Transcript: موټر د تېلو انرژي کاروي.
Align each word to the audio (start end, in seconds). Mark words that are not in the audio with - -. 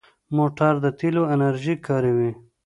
موټر 0.37 0.73
د 0.83 0.85
تېلو 0.99 1.23
انرژي 1.33 1.75
کاروي. 1.85 2.31